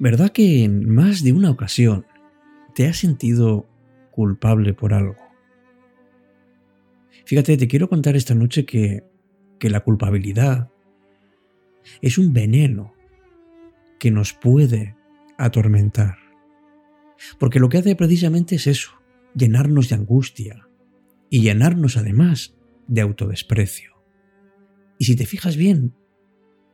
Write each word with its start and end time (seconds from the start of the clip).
¿Verdad 0.00 0.30
que 0.30 0.64
en 0.64 0.88
más 0.88 1.22
de 1.22 1.34
una 1.34 1.50
ocasión 1.50 2.06
te 2.74 2.86
has 2.86 2.96
sentido 2.96 3.68
culpable 4.10 4.72
por 4.72 4.94
algo? 4.94 5.18
Fíjate, 7.26 7.58
te 7.58 7.68
quiero 7.68 7.90
contar 7.90 8.16
esta 8.16 8.34
noche 8.34 8.64
que, 8.64 9.04
que 9.58 9.68
la 9.68 9.80
culpabilidad 9.80 10.70
es 12.00 12.16
un 12.16 12.32
veneno 12.32 12.94
que 13.98 14.10
nos 14.10 14.32
puede 14.32 14.96
atormentar. 15.36 16.16
Porque 17.38 17.60
lo 17.60 17.68
que 17.68 17.76
hace 17.76 17.94
precisamente 17.94 18.54
es 18.54 18.66
eso, 18.66 18.92
llenarnos 19.34 19.90
de 19.90 19.96
angustia 19.96 20.66
y 21.28 21.42
llenarnos 21.42 21.98
además 21.98 22.56
de 22.88 23.02
autodesprecio. 23.02 24.02
Y 24.98 25.04
si 25.04 25.14
te 25.14 25.26
fijas 25.26 25.58
bien, 25.58 25.92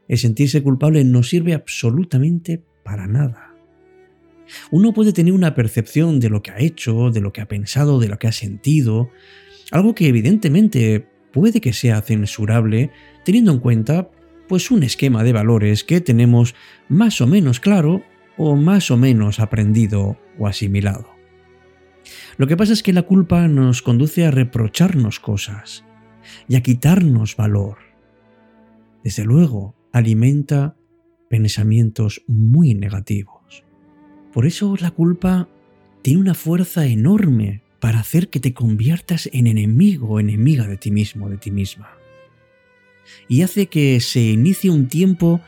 el 0.07 0.19
sentirse 0.19 0.63
culpable 0.63 1.03
no 1.03 1.25
sirve 1.25 1.55
absolutamente 1.55 2.63
para 2.87 3.09
nada. 3.09 3.53
Uno 4.71 4.95
puede 4.95 5.13
tener 5.13 5.33
una 5.33 5.55
percepción 5.55 6.21
de 6.21 6.31
lo 6.31 6.41
que 6.41 6.53
ha 6.53 6.61
hecho, 6.61 7.11
de 7.11 7.21
lo 7.21 7.33
que 7.33 7.41
ha 7.41 7.49
pensado, 7.49 7.99
de 7.99 8.09
lo 8.09 8.19
que 8.19 8.29
ha 8.29 8.33
sentido, 8.33 9.11
algo 9.73 9.95
que 9.95 10.07
evidentemente 10.07 11.09
puede 11.33 11.61
que 11.61 11.73
sea 11.73 12.01
censurable, 12.01 12.93
teniendo 13.25 13.51
en 13.51 13.59
cuenta 13.59 14.09
pues 14.49 14.71
un 14.71 14.85
esquema 14.85 15.25
de 15.25 15.33
valores 15.33 15.83
que 15.83 16.01
tenemos 16.01 16.55
más 16.89 17.21
o 17.21 17.27
menos 17.27 17.59
claro 17.59 18.03
o 18.37 18.55
más 18.55 18.93
o 18.93 18.97
menos 18.97 19.41
aprendido 19.41 20.17
o 20.39 20.47
asimilado. 20.47 21.09
Lo 22.37 22.47
que 22.47 22.57
pasa 22.57 22.73
es 22.73 22.85
que 22.85 22.93
la 22.93 23.03
culpa 23.03 23.49
nos 23.49 23.83
conduce 23.83 24.25
a 24.25 24.31
reprocharnos 24.31 25.19
cosas 25.19 25.85
y 26.47 26.55
a 26.55 26.63
quitarnos 26.63 27.35
valor. 27.35 27.79
Desde 29.03 29.25
luego, 29.25 29.75
alimenta 29.93 30.77
pensamientos 31.29 32.23
muy 32.27 32.75
negativos. 32.75 33.65
Por 34.33 34.47
eso 34.47 34.77
la 34.81 34.91
culpa 34.91 35.49
tiene 36.03 36.21
una 36.21 36.35
fuerza 36.35 36.87
enorme 36.87 37.63
para 37.81 38.01
hacer 38.01 38.29
que 38.29 38.41
te 38.41 38.55
conviertas 38.55 39.29
en 39.33 39.47
enemigo 39.47 40.09
o 40.09 40.21
enemiga 40.21 40.67
de 40.67 40.77
ti 40.77 40.91
mismo, 40.91 41.29
de 41.29 41.37
ti 41.37 41.51
misma. 41.51 41.91
Y 43.29 43.43
hace 43.43 43.67
que 43.67 44.01
se 44.01 44.21
inicie 44.21 44.71
un 44.71 44.89
tiempo 44.89 45.41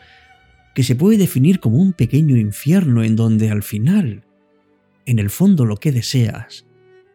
que 0.75 0.85
se 0.85 0.95
puede 0.95 1.19
definir 1.19 1.61
como 1.61 1.79
un 1.79 1.93
pequeño 1.93 2.37
infierno 2.37 3.03
en 3.03 3.17
donde 3.17 3.51
al 3.51 3.63
final, 3.63 4.25
en 5.07 5.19
el 5.19 5.31
fondo 5.31 5.65
lo 5.65 5.77
que 5.77 5.93
deseas 5.93 6.67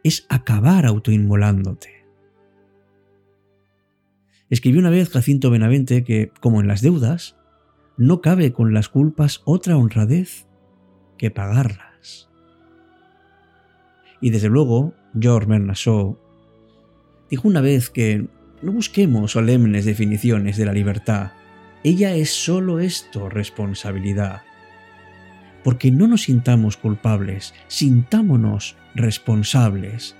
es 0.04 0.26
acabar 0.30 0.86
autoinmolándote. 0.86 2.06
Escribió 4.50 4.80
una 4.80 4.90
vez 4.90 5.10
Jacinto 5.10 5.50
Benavente 5.50 6.04
que, 6.04 6.32
como 6.42 6.60
en 6.60 6.68
las 6.68 6.82
deudas, 6.82 7.38
no 7.98 8.22
cabe 8.22 8.54
con 8.54 8.74
las 8.74 8.90
culpas 8.90 9.42
otra 9.46 9.78
honradez 9.78 10.48
que 11.18 11.32
pagarlas. 11.32 12.30
Y 14.20 14.30
desde 14.30 14.50
luego, 14.50 14.94
George 15.20 15.48
Bernard 15.48 15.78
dijo 17.30 17.48
una 17.48 17.62
vez 17.62 17.90
que 17.90 18.28
no 18.62 18.72
busquemos 18.72 19.34
solemnes 19.34 19.86
definiciones 19.86 20.58
de 20.58 20.66
la 20.66 20.74
libertad. 20.74 21.32
Ella 21.84 22.16
es 22.16 22.30
solo 22.32 22.80
esto, 22.80 23.30
responsabilidad. 23.30 24.44
Porque 25.64 25.92
no 25.92 26.08
nos 26.08 26.24
sintamos 26.24 26.78
culpables, 26.78 27.54
sintámonos 27.68 28.78
responsables. 28.96 30.16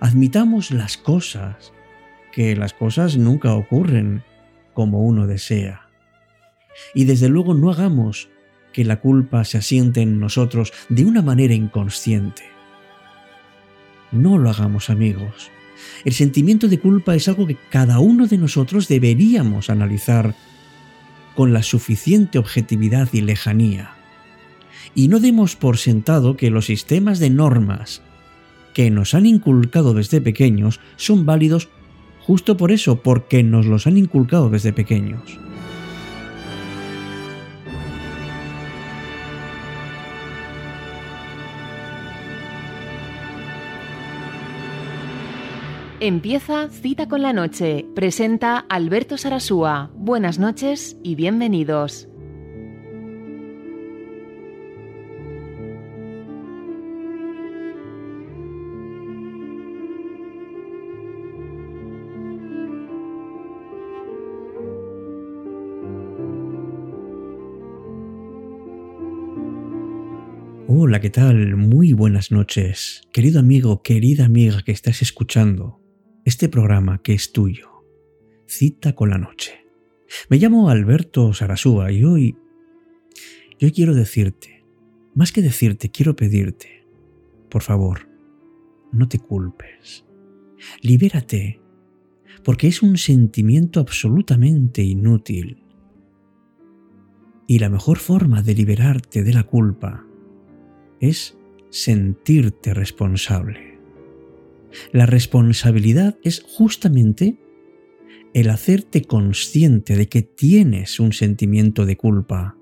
Admitamos 0.00 0.70
las 0.70 0.96
cosas, 0.96 1.72
que 2.32 2.56
las 2.56 2.72
cosas 2.72 3.16
nunca 3.16 3.54
ocurren 3.54 4.22
como 4.74 5.02
uno 5.02 5.26
desea. 5.26 5.87
Y 6.94 7.04
desde 7.04 7.28
luego 7.28 7.54
no 7.54 7.70
hagamos 7.70 8.28
que 8.72 8.84
la 8.84 9.00
culpa 9.00 9.44
se 9.44 9.58
asiente 9.58 10.02
en 10.02 10.20
nosotros 10.20 10.72
de 10.88 11.04
una 11.04 11.22
manera 11.22 11.54
inconsciente. 11.54 12.42
No 14.12 14.38
lo 14.38 14.50
hagamos 14.50 14.90
amigos. 14.90 15.50
El 16.04 16.12
sentimiento 16.12 16.68
de 16.68 16.78
culpa 16.78 17.14
es 17.14 17.28
algo 17.28 17.46
que 17.46 17.56
cada 17.70 17.98
uno 17.98 18.26
de 18.26 18.38
nosotros 18.38 18.88
deberíamos 18.88 19.70
analizar 19.70 20.34
con 21.34 21.52
la 21.52 21.62
suficiente 21.62 22.38
objetividad 22.38 23.08
y 23.12 23.20
lejanía. 23.20 23.92
Y 24.94 25.08
no 25.08 25.20
demos 25.20 25.56
por 25.56 25.76
sentado 25.76 26.36
que 26.36 26.50
los 26.50 26.66
sistemas 26.66 27.18
de 27.18 27.30
normas 27.30 28.02
que 28.74 28.90
nos 28.90 29.14
han 29.14 29.26
inculcado 29.26 29.94
desde 29.94 30.20
pequeños 30.20 30.80
son 30.96 31.26
válidos 31.26 31.68
justo 32.20 32.56
por 32.56 32.72
eso, 32.72 33.02
porque 33.02 33.42
nos 33.42 33.66
los 33.66 33.86
han 33.86 33.96
inculcado 33.96 34.50
desde 34.50 34.72
pequeños. 34.72 35.38
Empieza 46.00 46.68
Cita 46.68 47.08
con 47.08 47.22
la 47.22 47.32
Noche. 47.32 47.84
Presenta 47.96 48.58
Alberto 48.68 49.16
Sarasúa. 49.16 49.90
Buenas 49.96 50.38
noches 50.38 50.96
y 51.02 51.16
bienvenidos. 51.16 52.06
Hola, 70.68 71.00
¿qué 71.00 71.10
tal? 71.10 71.56
Muy 71.56 71.92
buenas 71.92 72.30
noches. 72.30 73.02
Querido 73.12 73.40
amigo, 73.40 73.82
querida 73.82 74.26
amiga 74.26 74.62
que 74.62 74.70
estás 74.70 75.02
escuchando 75.02 75.77
este 76.28 76.50
programa 76.50 77.00
que 77.02 77.14
es 77.14 77.32
tuyo. 77.32 77.86
Cita 78.46 78.94
con 78.94 79.08
la 79.08 79.16
noche. 79.16 79.64
Me 80.28 80.36
llamo 80.36 80.68
Alberto 80.68 81.32
Sarasúa 81.32 81.90
y 81.90 82.04
hoy, 82.04 82.36
yo 83.58 83.72
quiero 83.72 83.94
decirte, 83.94 84.62
más 85.14 85.32
que 85.32 85.40
decirte, 85.40 85.88
quiero 85.88 86.16
pedirte, 86.16 86.86
por 87.48 87.62
favor, 87.62 88.10
no 88.92 89.08
te 89.08 89.18
culpes. 89.18 90.04
Libérate, 90.82 91.62
porque 92.44 92.68
es 92.68 92.82
un 92.82 92.98
sentimiento 92.98 93.80
absolutamente 93.80 94.82
inútil. 94.82 95.62
Y 97.46 97.58
la 97.58 97.70
mejor 97.70 97.96
forma 97.96 98.42
de 98.42 98.54
liberarte 98.54 99.22
de 99.24 99.32
la 99.32 99.44
culpa 99.44 100.04
es 101.00 101.38
sentirte 101.70 102.74
responsable. 102.74 103.67
La 104.92 105.06
responsabilidad 105.06 106.18
es 106.22 106.42
justamente 106.46 107.38
el 108.34 108.50
hacerte 108.50 109.02
consciente 109.02 109.96
de 109.96 110.08
que 110.08 110.22
tienes 110.22 111.00
un 111.00 111.12
sentimiento 111.12 111.86
de 111.86 111.96
culpa 111.96 112.56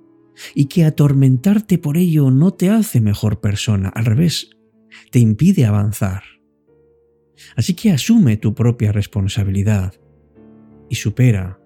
y 0.55 0.67
que 0.67 0.84
atormentarte 0.84 1.78
por 1.78 1.97
ello 1.97 2.31
no 2.31 2.53
te 2.53 2.71
hace 2.71 3.00
mejor 3.00 3.41
persona, 3.41 3.89
al 3.89 4.05
revés, 4.05 4.50
te 5.11 5.19
impide 5.19 5.65
avanzar. 5.65 6.22
Así 7.56 7.75
que 7.75 7.91
asume 7.91 8.37
tu 8.37 8.55
propia 8.55 8.93
responsabilidad 8.93 9.94
y 10.88 10.94
supera 10.97 11.61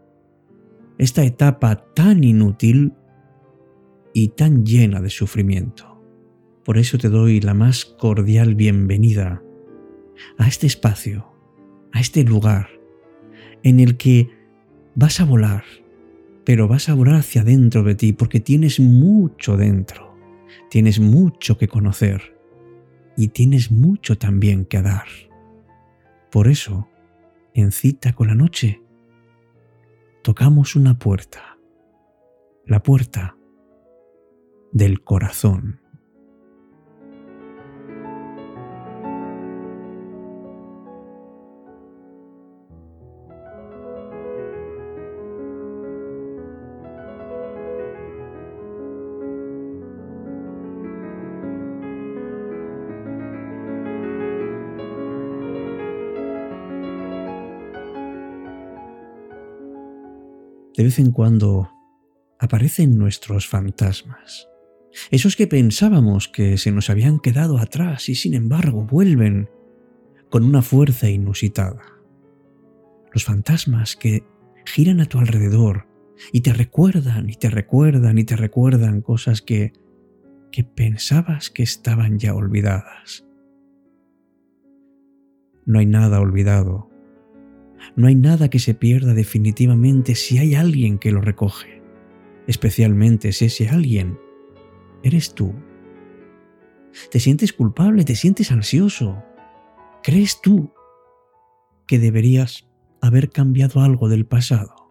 esta 0.99 1.25
etapa 1.25 1.85
tan 1.95 2.25
inútil 2.25 2.95
y 4.13 4.29
tan 4.29 4.65
llena 4.65 5.01
de 5.01 5.11
sufrimiento. 5.11 6.03
Por 6.65 6.79
eso 6.79 6.99
te 6.99 7.09
doy 7.09 7.41
la 7.41 7.55
más 7.55 7.85
cordial 7.85 8.55
bienvenida 8.55 9.43
a 10.39 10.49
este 10.49 10.67
espacio, 10.67 11.33
a 11.93 12.01
este 12.01 12.25
lugar 12.25 12.69
en 13.63 13.81
el 13.81 13.97
que 13.97 14.31
vas 14.95 15.21
a 15.21 15.25
volar, 15.25 15.65
pero 16.45 16.69
vas 16.69 16.89
a 16.89 16.95
volar 16.95 17.17
hacia 17.17 17.45
dentro 17.45 17.83
de 17.83 17.95
ti 17.95 18.13
porque 18.13 18.41
tienes 18.41 18.81
mucho 18.81 19.57
dentro, 19.57 20.17
tienes 20.71 21.01
mucho 21.01 21.59
que 21.59 21.69
conocer 21.69 22.37
y 23.17 23.29
tienes 23.29 23.71
mucho 23.71 24.17
también 24.17 24.65
que 24.65 24.83
dar. 24.83 25.07
Por 26.31 26.49
eso, 26.49 26.89
en 27.55 27.73
cita 27.73 28.13
con 28.13 28.29
la 28.29 28.35
noche, 28.35 28.83
tocamos 30.23 30.77
una 30.77 30.99
puerta, 30.99 31.59
la 32.67 32.83
puerta 32.83 33.37
del 34.73 35.03
corazón. 35.03 35.81
De 60.81 60.85
vez 60.85 60.99
en 60.99 61.11
cuando 61.11 61.71
aparecen 62.39 62.97
nuestros 62.97 63.47
fantasmas, 63.47 64.49
Esos 65.11 65.37
que 65.37 65.47
pensábamos 65.47 66.27
que 66.27 66.57
se 66.57 66.73
nos 66.73 66.89
habían 66.89 67.19
quedado 67.19 67.59
atrás 67.59 68.09
y 68.09 68.15
sin 68.15 68.33
embargo 68.33 68.87
vuelven 68.87 69.51
con 70.31 70.43
una 70.43 70.63
fuerza 70.63 71.11
inusitada. 71.11 71.83
Los 73.13 73.27
fantasmas 73.27 73.95
que 73.95 74.25
giran 74.65 75.03
a 75.03 75.05
tu 75.05 75.19
alrededor 75.19 75.87
y 76.33 76.41
te 76.41 76.55
recuerdan 76.55 77.29
y 77.29 77.35
te 77.35 77.51
recuerdan 77.51 78.17
y 78.17 78.25
te 78.25 78.37
recuerdan 78.37 79.03
cosas 79.03 79.43
que, 79.43 79.75
que 80.51 80.65
pensabas 80.65 81.51
que 81.51 81.63
estaban 81.63 82.19
ya 82.19 82.35
olvidadas. 82.35 83.27
No 85.67 85.79
hay 85.79 85.87
nada 85.87 86.21
olvidado. 86.21 86.90
No 87.97 88.07
hay 88.07 88.15
nada 88.15 88.51
que 88.51 88.59
se 88.59 88.75
pierda 88.75 89.15
definitivamente 89.15 90.15
si 90.15 90.39
hay 90.39 90.55
alguien 90.55 90.99
que 90.99 91.11
lo 91.11 91.21
recoge, 91.21 91.83
especialmente 92.47 93.33
si 93.33 93.47
ese 93.47 93.69
alguien 93.69 94.19
eres 95.03 95.35
tú. 95.35 95.55
Te 97.11 97.21
sientes 97.21 97.53
culpable, 97.53 98.05
te 98.05 98.17
sientes 98.17 98.51
ansioso. 98.51 99.23
¿Crees 100.03 100.41
tú 100.41 100.73
que 101.87 101.99
deberías 101.99 102.69
haber 103.01 103.31
cambiado 103.31 103.81
algo 103.81 104.09
del 104.09 104.27
pasado? 104.27 104.91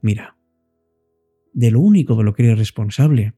Mira, 0.00 0.36
de 1.52 1.70
lo 1.70 1.80
único 1.80 2.16
de 2.16 2.24
lo 2.24 2.34
que 2.34 2.44
eres 2.44 2.58
responsable 2.58 3.34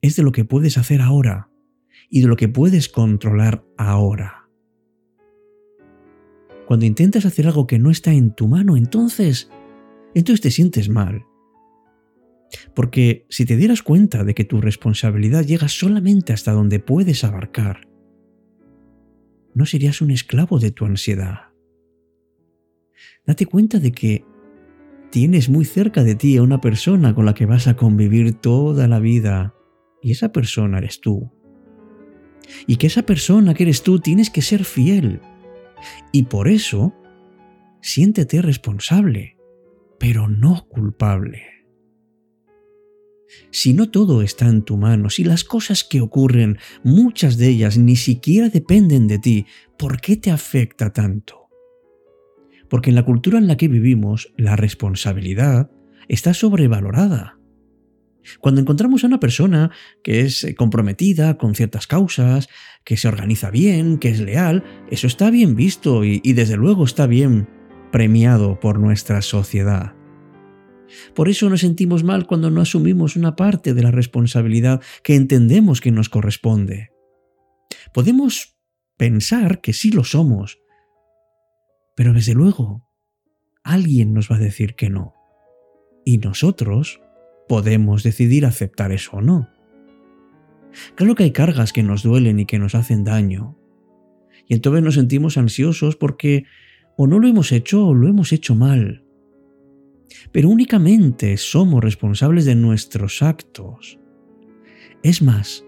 es 0.00 0.16
de 0.16 0.22
lo 0.22 0.32
que 0.32 0.44
puedes 0.44 0.78
hacer 0.78 1.00
ahora 1.00 1.50
y 2.08 2.22
de 2.22 2.28
lo 2.28 2.36
que 2.36 2.48
puedes 2.48 2.88
controlar 2.88 3.64
ahora. 3.76 4.39
Cuando 6.70 6.86
intentas 6.86 7.26
hacer 7.26 7.48
algo 7.48 7.66
que 7.66 7.80
no 7.80 7.90
está 7.90 8.12
en 8.12 8.32
tu 8.32 8.46
mano, 8.46 8.76
entonces, 8.76 9.50
entonces 10.14 10.40
te 10.40 10.52
sientes 10.52 10.88
mal. 10.88 11.26
Porque 12.76 13.26
si 13.28 13.44
te 13.44 13.56
dieras 13.56 13.82
cuenta 13.82 14.22
de 14.22 14.34
que 14.34 14.44
tu 14.44 14.60
responsabilidad 14.60 15.44
llega 15.44 15.66
solamente 15.66 16.32
hasta 16.32 16.52
donde 16.52 16.78
puedes 16.78 17.24
abarcar, 17.24 17.88
no 19.52 19.66
serías 19.66 20.00
un 20.00 20.12
esclavo 20.12 20.60
de 20.60 20.70
tu 20.70 20.84
ansiedad. 20.84 21.48
Date 23.26 23.46
cuenta 23.46 23.80
de 23.80 23.90
que 23.90 24.24
tienes 25.10 25.48
muy 25.48 25.64
cerca 25.64 26.04
de 26.04 26.14
ti 26.14 26.36
a 26.36 26.44
una 26.44 26.60
persona 26.60 27.16
con 27.16 27.26
la 27.26 27.34
que 27.34 27.46
vas 27.46 27.66
a 27.66 27.74
convivir 27.74 28.34
toda 28.34 28.86
la 28.86 29.00
vida 29.00 29.56
y 30.00 30.12
esa 30.12 30.30
persona 30.30 30.78
eres 30.78 31.00
tú. 31.00 31.32
Y 32.68 32.76
que 32.76 32.86
esa 32.86 33.02
persona 33.02 33.54
que 33.54 33.64
eres 33.64 33.82
tú 33.82 33.98
tienes 33.98 34.30
que 34.30 34.40
ser 34.40 34.62
fiel. 34.62 35.20
Y 36.12 36.24
por 36.24 36.48
eso, 36.48 36.94
siéntete 37.80 38.42
responsable, 38.42 39.36
pero 39.98 40.28
no 40.28 40.66
culpable. 40.68 41.42
Si 43.50 43.74
no 43.74 43.90
todo 43.90 44.22
está 44.22 44.46
en 44.48 44.62
tu 44.62 44.76
mano, 44.76 45.10
si 45.10 45.24
las 45.24 45.44
cosas 45.44 45.84
que 45.84 46.00
ocurren, 46.00 46.58
muchas 46.82 47.36
de 47.36 47.48
ellas 47.48 47.78
ni 47.78 47.96
siquiera 47.96 48.48
dependen 48.48 49.06
de 49.06 49.18
ti, 49.18 49.46
¿por 49.78 50.00
qué 50.00 50.16
te 50.16 50.30
afecta 50.30 50.92
tanto? 50.92 51.48
Porque 52.68 52.90
en 52.90 52.96
la 52.96 53.04
cultura 53.04 53.38
en 53.38 53.46
la 53.46 53.56
que 53.56 53.68
vivimos, 53.68 54.32
la 54.36 54.56
responsabilidad 54.56 55.70
está 56.08 56.34
sobrevalorada. 56.34 57.39
Cuando 58.40 58.60
encontramos 58.60 59.02
a 59.02 59.06
una 59.06 59.20
persona 59.20 59.70
que 60.02 60.20
es 60.20 60.44
eh, 60.44 60.54
comprometida 60.54 61.38
con 61.38 61.54
ciertas 61.54 61.86
causas, 61.86 62.48
que 62.84 62.96
se 62.96 63.08
organiza 63.08 63.50
bien, 63.50 63.98
que 63.98 64.10
es 64.10 64.20
leal, 64.20 64.64
eso 64.90 65.06
está 65.06 65.30
bien 65.30 65.56
visto 65.56 66.04
y, 66.04 66.20
y 66.22 66.34
desde 66.34 66.56
luego 66.56 66.84
está 66.84 67.06
bien 67.06 67.48
premiado 67.92 68.60
por 68.60 68.78
nuestra 68.78 69.22
sociedad. 69.22 69.94
Por 71.14 71.28
eso 71.28 71.48
nos 71.48 71.60
sentimos 71.60 72.04
mal 72.04 72.26
cuando 72.26 72.50
no 72.50 72.60
asumimos 72.60 73.16
una 73.16 73.36
parte 73.36 73.74
de 73.74 73.82
la 73.82 73.90
responsabilidad 73.90 74.82
que 75.02 75.14
entendemos 75.14 75.80
que 75.80 75.92
nos 75.92 76.08
corresponde. 76.08 76.90
Podemos 77.94 78.56
pensar 78.96 79.60
que 79.60 79.72
sí 79.72 79.90
lo 79.90 80.04
somos, 80.04 80.58
pero 81.96 82.12
desde 82.12 82.34
luego 82.34 82.88
alguien 83.62 84.12
nos 84.12 84.30
va 84.30 84.36
a 84.36 84.40
decir 84.40 84.74
que 84.74 84.90
no. 84.90 85.14
Y 86.04 86.18
nosotros 86.18 87.00
podemos 87.50 88.02
decidir 88.04 88.46
aceptar 88.46 88.92
eso 88.92 89.16
o 89.16 89.20
no. 89.20 89.50
Claro 90.94 91.16
que 91.16 91.24
hay 91.24 91.32
cargas 91.32 91.72
que 91.72 91.82
nos 91.82 92.04
duelen 92.04 92.38
y 92.38 92.46
que 92.46 92.60
nos 92.60 92.76
hacen 92.76 93.02
daño. 93.02 93.58
Y 94.46 94.54
entonces 94.54 94.82
nos 94.82 94.94
sentimos 94.94 95.36
ansiosos 95.36 95.96
porque 95.96 96.44
o 96.96 97.06
no 97.08 97.18
lo 97.18 97.28
hemos 97.28 97.50
hecho 97.50 97.88
o 97.88 97.94
lo 97.94 98.08
hemos 98.08 98.32
hecho 98.32 98.54
mal 98.54 99.04
pero 100.32 100.48
únicamente 100.48 101.36
somos 101.36 101.82
responsables 101.82 102.44
de 102.44 102.54
nuestros 102.54 103.22
actos. 103.22 103.98
Es 105.02 105.22
más, 105.22 105.64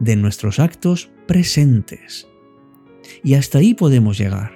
de 0.00 0.16
nuestros 0.16 0.58
actos 0.58 1.10
presentes. 1.26 2.28
Y 3.22 3.34
hasta 3.34 3.58
ahí 3.58 3.74
podemos 3.74 4.18
llegar. 4.18 4.52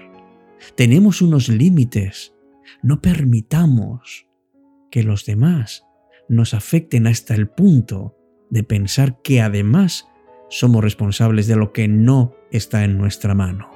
Tenemos 0.75 1.23
unos 1.23 1.49
límites. 1.49 2.35
No 2.83 3.01
permitamos 3.01 4.27
que 4.91 5.03
los 5.03 5.25
demás 5.25 5.86
nos 6.29 6.55
afecten 6.55 7.07
hasta 7.07 7.35
el 7.35 7.49
punto 7.49 8.17
de 8.51 8.63
pensar 8.63 9.21
que 9.23 9.41
además 9.41 10.09
somos 10.49 10.83
responsables 10.83 11.47
de 11.47 11.57
lo 11.57 11.73
que 11.73 11.89
no 11.89 12.35
está 12.51 12.85
en 12.85 12.99
nuestra 12.99 13.35
mano. 13.35 13.71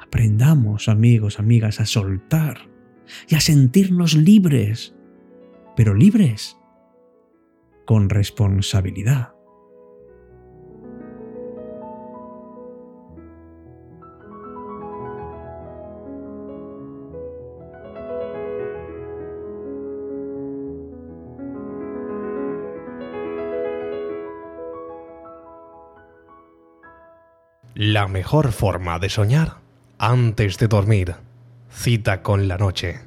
Aprendamos, 0.00 0.88
amigos, 0.88 1.38
amigas, 1.38 1.80
a 1.80 1.86
soltar 1.86 2.68
y 3.28 3.34
a 3.34 3.40
sentirnos 3.40 4.14
libres, 4.14 4.94
pero 5.76 5.94
libres 5.94 6.56
con 7.86 8.10
responsabilidad. 8.10 9.31
La 27.84 28.06
mejor 28.06 28.52
forma 28.52 29.00
de 29.00 29.08
soñar 29.08 29.56
antes 29.98 30.56
de 30.56 30.68
dormir 30.68 31.16
Cita 31.68 32.22
con 32.22 32.46
la 32.46 32.56
noche. 32.56 33.00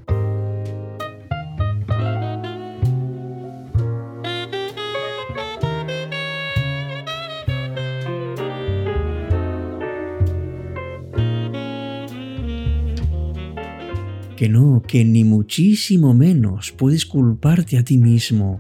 Que 14.36 14.50
no, 14.50 14.84
que 14.86 15.06
ni 15.06 15.24
muchísimo 15.24 16.14
menos 16.14 16.74
puedes 16.74 17.06
culparte 17.06 17.78
a 17.78 17.86
ti 17.86 17.98
mismo 17.98 18.60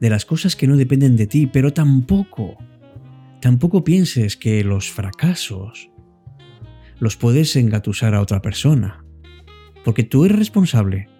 de 0.00 0.08
las 0.08 0.24
cosas 0.24 0.56
que 0.56 0.66
no 0.66 0.78
dependen 0.78 1.16
de 1.16 1.26
ti, 1.26 1.46
pero 1.46 1.74
tampoco, 1.74 2.56
tampoco 3.44 3.84
pienses 3.84 4.38
que 4.38 4.64
los 4.64 4.90
fracasos 4.90 5.90
los 6.98 7.18
puedes 7.18 7.56
engatusar 7.56 8.14
a 8.14 8.22
otra 8.22 8.40
persona 8.40 9.04
porque 9.84 10.02
tú 10.02 10.24
eres 10.24 10.38
responsable 10.38 11.10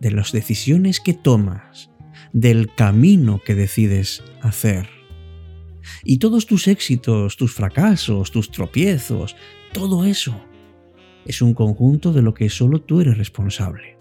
de 0.00 0.10
las 0.10 0.32
decisiones 0.32 0.98
que 0.98 1.14
tomas, 1.14 1.92
del 2.32 2.74
camino 2.74 3.40
que 3.46 3.54
decides 3.54 4.24
hacer. 4.42 4.88
Y 6.02 6.18
todos 6.18 6.46
tus 6.46 6.66
éxitos, 6.66 7.36
tus 7.36 7.54
fracasos, 7.54 8.32
tus 8.32 8.50
tropiezos, 8.50 9.36
todo 9.72 10.04
eso 10.04 10.34
es 11.26 11.40
un 11.42 11.54
conjunto 11.54 12.12
de 12.12 12.22
lo 12.22 12.34
que 12.34 12.50
solo 12.50 12.80
tú 12.80 13.02
eres 13.02 13.16
responsable. 13.18 13.97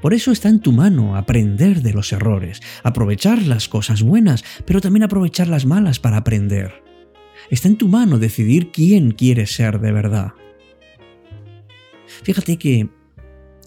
Por 0.00 0.14
eso 0.14 0.32
está 0.32 0.48
en 0.48 0.60
tu 0.60 0.72
mano 0.72 1.16
aprender 1.16 1.82
de 1.82 1.92
los 1.92 2.12
errores, 2.12 2.60
aprovechar 2.82 3.42
las 3.42 3.68
cosas 3.68 4.02
buenas, 4.02 4.44
pero 4.64 4.80
también 4.80 5.04
aprovechar 5.04 5.48
las 5.48 5.66
malas 5.66 5.98
para 5.98 6.18
aprender. 6.18 6.82
Está 7.50 7.68
en 7.68 7.76
tu 7.76 7.88
mano 7.88 8.18
decidir 8.18 8.70
quién 8.70 9.12
quieres 9.12 9.54
ser 9.54 9.80
de 9.80 9.92
verdad. 9.92 10.32
Fíjate 12.22 12.56
que 12.56 12.88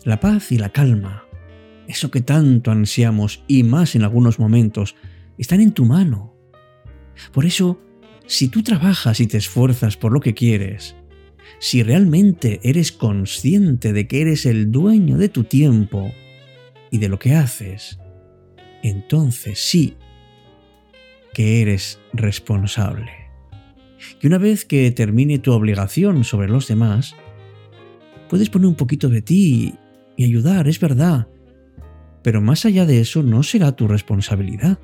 la 0.03 0.19
paz 0.19 0.51
y 0.51 0.57
la 0.57 0.69
calma, 0.69 1.25
eso 1.87 2.11
que 2.11 2.21
tanto 2.21 2.71
ansiamos 2.71 3.43
y 3.47 3.63
más 3.63 3.95
en 3.95 4.03
algunos 4.03 4.39
momentos, 4.39 4.95
están 5.37 5.61
en 5.61 5.71
tu 5.71 5.85
mano. 5.85 6.33
Por 7.31 7.45
eso, 7.45 7.81
si 8.25 8.47
tú 8.47 8.63
trabajas 8.63 9.19
y 9.19 9.27
te 9.27 9.37
esfuerzas 9.37 9.97
por 9.97 10.11
lo 10.11 10.19
que 10.19 10.33
quieres, 10.33 10.95
si 11.59 11.83
realmente 11.83 12.59
eres 12.63 12.91
consciente 12.91 13.93
de 13.93 14.07
que 14.07 14.21
eres 14.21 14.45
el 14.45 14.71
dueño 14.71 15.17
de 15.17 15.29
tu 15.29 15.43
tiempo 15.43 16.11
y 16.89 16.97
de 16.97 17.09
lo 17.09 17.19
que 17.19 17.35
haces, 17.35 17.99
entonces 18.83 19.59
sí 19.59 19.97
que 21.33 21.61
eres 21.61 21.99
responsable. 22.13 23.11
Y 24.21 24.27
una 24.27 24.37
vez 24.37 24.65
que 24.65 24.89
termine 24.91 25.39
tu 25.39 25.53
obligación 25.53 26.23
sobre 26.23 26.49
los 26.49 26.67
demás, 26.67 27.15
puedes 28.29 28.49
poner 28.49 28.67
un 28.67 28.75
poquito 28.75 29.09
de 29.09 29.21
ti 29.21 29.75
y 30.17 30.25
ayudar, 30.25 30.67
es 30.67 30.79
verdad. 30.79 31.27
Pero 32.23 32.41
más 32.41 32.65
allá 32.65 32.85
de 32.85 32.99
eso 32.99 33.23
no 33.23 33.43
será 33.43 33.71
tu 33.75 33.87
responsabilidad. 33.87 34.79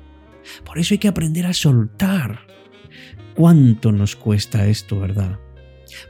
Por 0.64 0.78
eso 0.78 0.94
hay 0.94 0.98
que 0.98 1.08
aprender 1.08 1.46
a 1.46 1.52
soltar. 1.52 2.40
¿Cuánto 3.34 3.92
nos 3.92 4.16
cuesta 4.16 4.66
esto, 4.66 4.98
verdad? 4.98 5.38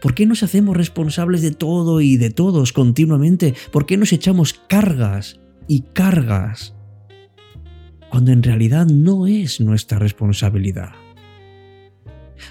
¿Por 0.01 0.15
qué 0.15 0.27
nos 0.27 0.43
hacemos 0.43 0.77
responsables 0.77 1.43
de 1.43 1.51
todo 1.51 2.01
y 2.01 2.17
de 2.17 2.31
todos 2.31 2.73
continuamente? 2.73 3.55
¿Por 3.71 3.87
qué 3.87 3.97
nos 3.97 4.13
echamos 4.13 4.53
cargas 4.53 5.41
y 5.67 5.83
cargas 5.93 6.75
cuando 8.11 8.33
en 8.33 8.43
realidad 8.43 8.87
no 8.87 9.27
es 9.27 9.61
nuestra 9.61 9.99
responsabilidad? 9.99 10.91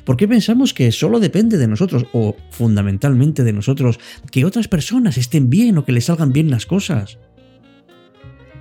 ¿Por 0.04 0.18
qué 0.18 0.28
pensamos 0.28 0.74
que 0.74 0.92
solo 0.92 1.20
depende 1.20 1.58
de 1.58 1.68
nosotros 1.68 2.06
o 2.14 2.36
fundamentalmente 2.52 3.44
de 3.44 3.54
nosotros 3.54 4.00
que 4.32 4.46
otras 4.46 4.68
personas 4.68 5.18
estén 5.18 5.50
bien 5.50 5.78
o 5.78 5.86
que 5.86 5.92
les 5.92 6.06
salgan 6.06 6.34
bien 6.34 6.50
las 6.50 6.66
cosas? 6.66 7.20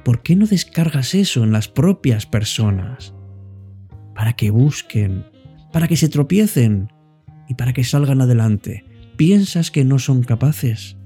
¿Por 0.05 0.23
qué 0.23 0.37
no 0.37 0.47
descargas 0.47 1.15
eso 1.15 1.43
en 1.43 1.53
las 1.53 1.69
propias 1.69 2.27
personas? 2.27 3.13
Para 4.15 4.35
que 4.35 4.51
busquen, 4.51 5.25
para 5.73 5.89
que 5.89 5.97
se 5.97 6.09
tropiecen 6.09 6.89
y 7.49 7.55
para 7.55 7.73
que 7.73 7.85
salgan 7.85 8.21
adelante. 8.21 8.85
¿Piensas 9.17 9.71
que 9.71 9.85
no 9.85 9.99
son 9.99 10.23
capaces? 10.23 10.97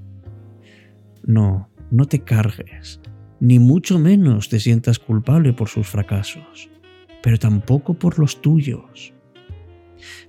No, 1.23 1.69
no 1.91 2.05
te 2.05 2.19
cargues, 2.19 2.99
ni 3.39 3.59
mucho 3.59 3.99
menos 3.99 4.49
te 4.49 4.59
sientas 4.59 4.99
culpable 4.99 5.53
por 5.53 5.69
sus 5.69 5.87
fracasos, 5.87 6.69
pero 7.21 7.37
tampoco 7.37 7.93
por 7.93 8.19
los 8.19 8.41
tuyos. 8.41 9.13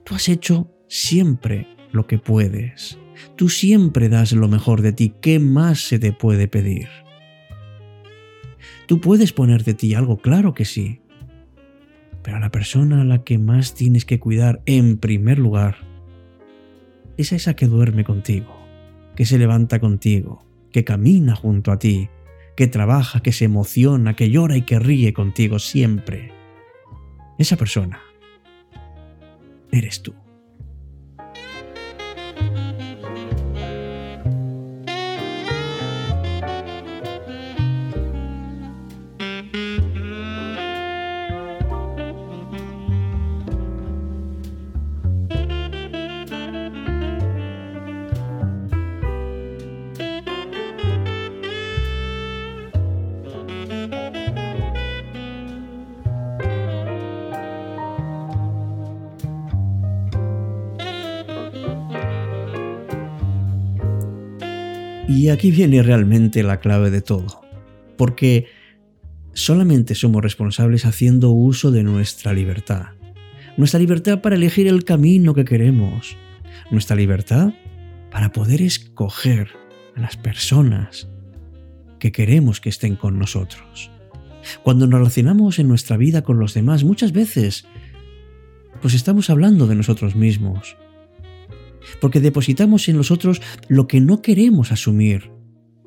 Tú 0.05 0.15
has 0.15 0.29
hecho 0.29 0.71
siempre 0.89 1.67
lo 1.93 2.07
que 2.07 2.19
puedes. 2.19 2.99
Tú 3.37 3.49
siempre 3.49 4.09
das 4.09 4.33
lo 4.33 4.49
mejor 4.49 4.83
de 4.83 4.93
ti. 4.93 5.15
¿Qué 5.21 5.39
más 5.39 5.89
se 5.89 5.99
te 5.99 6.13
puede 6.13 6.49
pedir? 6.49 6.89
Tú 8.87 9.01
puedes 9.01 9.33
poner 9.33 9.65
de 9.65 9.75
ti 9.75 9.95
algo, 9.95 10.19
claro 10.19 10.55
que 10.55 10.65
sí. 10.65 11.01
Pero 12.23 12.37
a 12.37 12.41
la 12.41 12.51
persona 12.51 13.01
a 13.01 13.05
la 13.05 13.25
que 13.25 13.39
más 13.39 13.75
tienes 13.75 14.05
que 14.05 14.21
cuidar 14.21 14.63
en 14.67 14.99
primer 14.99 15.39
lugar 15.39 15.92
es 17.23 17.33
esa 17.33 17.55
que 17.55 17.67
duerme 17.67 18.05
contigo, 18.05 18.57
que 19.17 19.25
se 19.25 19.39
levanta 19.39 19.81
contigo, 19.81 20.45
que 20.71 20.85
camina 20.85 21.35
junto 21.35 21.73
a 21.73 21.79
ti, 21.79 22.09
que 22.57 22.67
trabaja, 22.67 23.21
que 23.21 23.33
se 23.33 23.47
emociona, 23.47 24.15
que 24.15 24.31
llora 24.31 24.57
y 24.57 24.63
que 24.63 24.79
ríe 24.79 25.13
contigo 25.13 25.59
siempre. 25.59 26.33
Esa 27.39 27.57
persona 27.57 28.01
eres 29.71 30.03
tú. 30.03 30.15
Y 65.23 65.29
aquí 65.29 65.53
viene 65.53 65.85
realmente 65.85 66.43
la 66.43 66.59
clave 66.59 66.91
de 66.91 67.01
todo, 67.01 67.43
porque 67.97 68.47
solamente 69.35 69.95
somos 69.95 70.21
responsables 70.21 70.85
haciendo 70.85 71.31
uso 71.31 71.71
de 71.71 71.85
nuestra 71.85 72.33
libertad. 72.33 72.87
Nuestra 73.57 73.79
libertad 73.79 74.21
para 74.21 74.35
elegir 74.35 74.67
el 74.67 74.83
camino 74.83 75.33
que 75.33 75.45
queremos. 75.45 76.17
Nuestra 76.73 76.97
libertad 76.97 77.55
para 78.11 78.33
poder 78.33 78.63
escoger 78.63 79.51
a 79.95 80.01
las 80.01 80.17
personas 80.17 81.09
que 82.01 82.11
queremos 82.11 82.61
que 82.61 82.71
estén 82.71 82.97
con 82.97 83.21
nosotros. 83.21 83.93
Cuando 84.65 84.89
nos 84.89 84.99
relacionamos 84.99 85.61
en 85.61 85.69
nuestra 85.69 85.97
vida 85.97 86.23
con 86.23 86.41
los 86.41 86.53
demás, 86.53 86.83
muchas 86.83 87.13
veces, 87.13 87.65
pues 88.81 88.93
estamos 88.93 89.31
hablando 89.31 89.69
de 89.69 89.77
nosotros 89.77 90.17
mismos, 90.17 90.77
porque 92.01 92.21
depositamos 92.21 92.89
en 92.89 92.97
los 92.97 93.11
otros 93.11 93.43
lo 93.69 93.87
que 93.87 94.01
no 94.01 94.23
queremos 94.23 94.73
asumir 94.73 95.31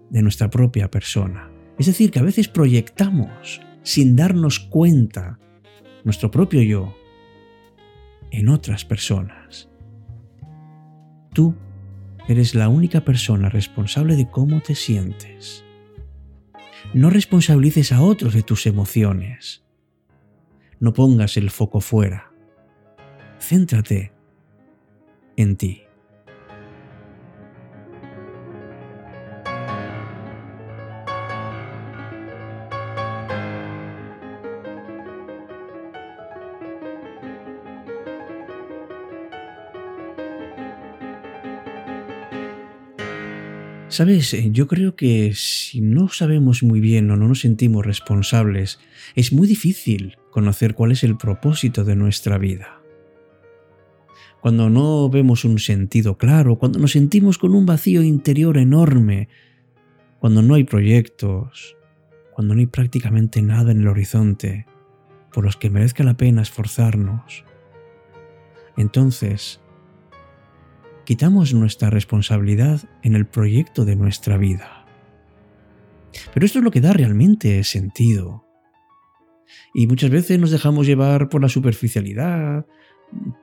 de 0.09 0.21
nuestra 0.21 0.49
propia 0.49 0.89
persona. 0.89 1.51
Es 1.77 1.87
decir, 1.87 2.11
que 2.11 2.19
a 2.19 2.23
veces 2.23 2.47
proyectamos, 2.47 3.61
sin 3.83 4.15
darnos 4.15 4.59
cuenta, 4.59 5.39
nuestro 6.03 6.31
propio 6.31 6.61
yo 6.61 6.95
en 8.31 8.49
otras 8.49 8.85
personas. 8.85 9.69
Tú 11.33 11.55
eres 12.27 12.55
la 12.55 12.69
única 12.69 13.03
persona 13.03 13.49
responsable 13.49 14.15
de 14.15 14.29
cómo 14.29 14.61
te 14.61 14.75
sientes. 14.75 15.63
No 16.93 17.09
responsabilices 17.09 17.91
a 17.91 18.01
otros 18.01 18.33
de 18.33 18.43
tus 18.43 18.67
emociones. 18.67 19.63
No 20.79 20.93
pongas 20.93 21.37
el 21.37 21.49
foco 21.49 21.81
fuera. 21.81 22.31
Céntrate 23.39 24.13
en 25.35 25.55
ti. 25.57 25.84
Sabes, 43.87 44.33
eh, 44.33 44.49
yo 44.51 44.67
creo 44.67 44.95
que 44.95 45.33
si 45.35 45.79
no 45.79 46.09
sabemos 46.09 46.63
muy 46.63 46.79
bien 46.79 47.11
o 47.11 47.17
no 47.17 47.27
nos 47.27 47.41
sentimos 47.41 47.85
responsables, 47.85 48.79
es 49.15 49.31
muy 49.31 49.47
difícil 49.47 50.17
conocer 50.31 50.73
cuál 50.73 50.91
es 50.91 51.03
el 51.03 51.17
propósito 51.17 51.83
de 51.83 51.95
nuestra 51.95 52.39
vida. 52.39 52.81
Cuando 54.41 54.69
no 54.71 55.07
vemos 55.09 55.45
un 55.45 55.59
sentido 55.59 56.17
claro, 56.17 56.57
cuando 56.57 56.79
nos 56.79 56.91
sentimos 56.91 57.37
con 57.37 57.53
un 57.53 57.65
vacío 57.67 58.01
interior 58.01 58.57
enorme, 58.57 59.29
cuando 60.19 60.41
no 60.41 60.55
hay 60.55 60.63
proyectos, 60.63 61.77
cuando 62.33 62.55
no 62.55 62.61
hay 62.61 62.67
prácticamente 62.67 63.41
nada 63.43 63.71
en 63.71 63.81
el 63.81 63.87
horizonte 63.87 64.65
por 65.31 65.43
los 65.43 65.57
que 65.57 65.69
merezca 65.69 66.03
la 66.03 66.17
pena 66.17 66.41
esforzarnos, 66.41 67.45
entonces 68.77 69.61
quitamos 71.05 71.53
nuestra 71.53 71.89
responsabilidad 71.89 72.81
en 73.03 73.15
el 73.15 73.25
proyecto 73.25 73.85
de 73.85 73.95
nuestra 73.95 74.37
vida. 74.37 74.85
Pero 76.33 76.45
esto 76.45 76.59
es 76.59 76.65
lo 76.65 76.71
que 76.71 76.81
da 76.81 76.93
realmente 76.93 77.63
sentido. 77.63 78.45
Y 79.73 79.87
muchas 79.87 80.09
veces 80.09 80.39
nos 80.39 80.51
dejamos 80.51 80.87
llevar 80.87 81.29
por 81.29 81.41
la 81.41 81.49
superficialidad, 81.49 82.65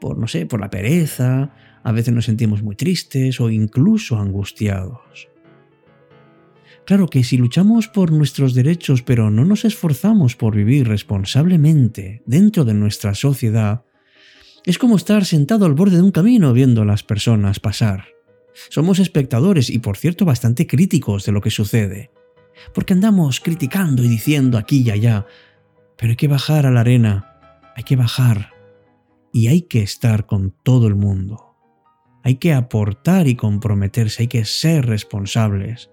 por, 0.00 0.18
no 0.18 0.26
sé, 0.26 0.46
por 0.46 0.60
la 0.60 0.70
pereza, 0.70 1.54
a 1.84 1.92
veces 1.92 2.12
nos 2.12 2.24
sentimos 2.24 2.62
muy 2.62 2.76
tristes 2.76 3.40
o 3.40 3.50
incluso 3.50 4.18
angustiados. 4.18 5.28
Claro 6.84 7.06
que 7.06 7.22
si 7.22 7.36
luchamos 7.36 7.86
por 7.86 8.10
nuestros 8.10 8.54
derechos 8.54 9.02
pero 9.02 9.30
no 9.30 9.44
nos 9.44 9.64
esforzamos 9.64 10.34
por 10.34 10.56
vivir 10.56 10.88
responsablemente 10.88 12.22
dentro 12.26 12.64
de 12.64 12.74
nuestra 12.74 13.14
sociedad, 13.14 13.84
es 14.64 14.78
como 14.78 14.96
estar 14.96 15.24
sentado 15.24 15.66
al 15.66 15.74
borde 15.74 15.96
de 15.96 16.02
un 16.02 16.12
camino 16.12 16.52
viendo 16.52 16.82
a 16.82 16.84
las 16.84 17.02
personas 17.02 17.58
pasar. 17.58 18.06
Somos 18.70 18.98
espectadores 18.98 19.70
y 19.70 19.78
por 19.78 19.96
cierto 19.96 20.24
bastante 20.24 20.66
críticos 20.66 21.24
de 21.24 21.32
lo 21.32 21.40
que 21.40 21.50
sucede, 21.50 22.10
porque 22.74 22.92
andamos 22.92 23.40
criticando 23.40 24.04
y 24.04 24.08
diciendo 24.08 24.58
aquí 24.58 24.82
y 24.82 24.90
allá, 24.90 25.26
pero 25.96 26.10
hay 26.10 26.16
que 26.16 26.28
bajar 26.28 26.66
a 26.66 26.70
la 26.70 26.80
arena, 26.80 27.40
hay 27.74 27.82
que 27.82 27.96
bajar 27.96 28.50
y 29.32 29.48
hay 29.48 29.62
que 29.62 29.82
estar 29.82 30.26
con 30.26 30.54
todo 30.62 30.86
el 30.86 30.94
mundo. 30.94 31.56
Hay 32.22 32.36
que 32.36 32.52
aportar 32.52 33.26
y 33.26 33.34
comprometerse, 33.34 34.22
hay 34.22 34.28
que 34.28 34.44
ser 34.44 34.86
responsables 34.86 35.90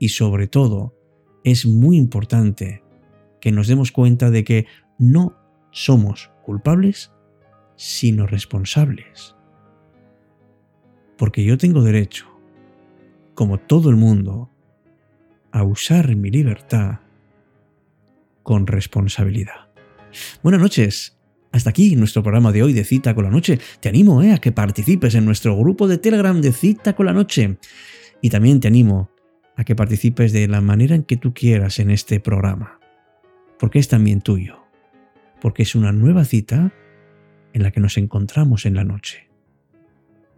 y 0.00 0.08
sobre 0.08 0.48
todo 0.48 0.96
es 1.44 1.66
muy 1.66 1.96
importante 1.96 2.82
que 3.40 3.52
nos 3.52 3.68
demos 3.68 3.92
cuenta 3.92 4.30
de 4.30 4.42
que 4.42 4.66
no 4.98 5.36
somos 5.70 6.32
culpables 6.42 7.12
sino 7.78 8.26
responsables. 8.26 9.36
Porque 11.16 11.44
yo 11.44 11.56
tengo 11.56 11.82
derecho, 11.82 12.26
como 13.34 13.58
todo 13.58 13.88
el 13.88 13.96
mundo, 13.96 14.50
a 15.52 15.62
usar 15.62 16.14
mi 16.16 16.30
libertad 16.30 16.98
con 18.42 18.66
responsabilidad. 18.66 19.70
Buenas 20.42 20.60
noches. 20.60 21.16
Hasta 21.52 21.70
aquí 21.70 21.96
nuestro 21.96 22.22
programa 22.22 22.52
de 22.52 22.62
hoy 22.62 22.72
de 22.72 22.84
Cita 22.84 23.14
con 23.14 23.24
la 23.24 23.30
Noche. 23.30 23.58
Te 23.80 23.88
animo 23.88 24.22
eh, 24.22 24.32
a 24.32 24.38
que 24.38 24.52
participes 24.52 25.14
en 25.14 25.24
nuestro 25.24 25.56
grupo 25.56 25.86
de 25.88 25.98
Telegram 25.98 26.38
de 26.40 26.52
Cita 26.52 26.94
con 26.94 27.06
la 27.06 27.12
Noche. 27.12 27.58
Y 28.20 28.30
también 28.30 28.60
te 28.60 28.68
animo 28.68 29.08
a 29.56 29.64
que 29.64 29.76
participes 29.76 30.32
de 30.32 30.48
la 30.48 30.60
manera 30.60 30.96
en 30.96 31.04
que 31.04 31.16
tú 31.16 31.32
quieras 31.32 31.78
en 31.78 31.90
este 31.90 32.18
programa. 32.20 32.80
Porque 33.58 33.78
es 33.78 33.88
también 33.88 34.20
tuyo. 34.20 34.56
porque 35.40 35.62
es 35.62 35.76
una 35.76 35.92
nueva 35.92 36.24
cita 36.24 36.72
en 37.58 37.64
la 37.64 37.72
que 37.72 37.80
nos 37.80 37.98
encontramos 37.98 38.66
en 38.66 38.74
la 38.74 38.84
noche. 38.84 39.28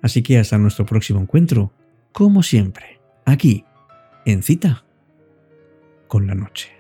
Así 0.03 0.23
que 0.23 0.39
hasta 0.39 0.59
nuestro 0.59 0.87
próximo 0.87 1.21
encuentro, 1.21 1.73
como 2.13 2.43
siempre, 2.43 2.99
aquí, 3.27 3.65
en 4.25 4.43
cita 4.43 4.85
con 6.09 6.27
la 6.27 6.35
noche. 6.35 6.80